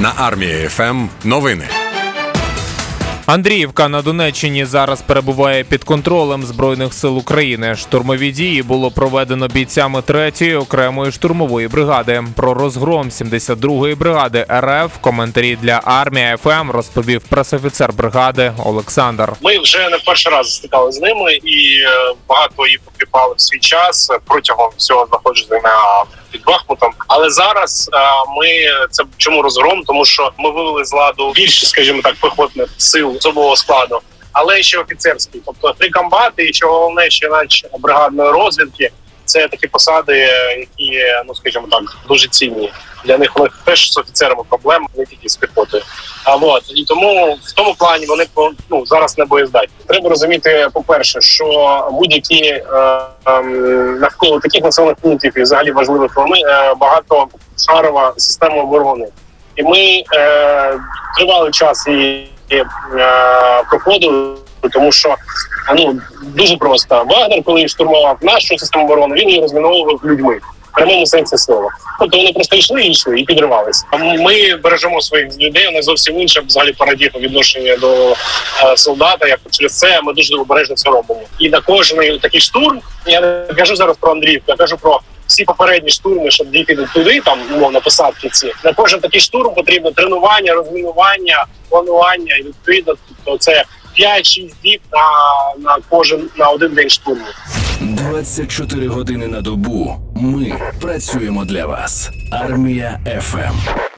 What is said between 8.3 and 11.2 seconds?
дії було проведено бійцями 3-ї окремої